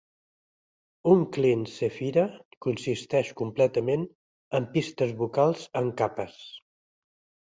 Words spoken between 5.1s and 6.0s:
vocals en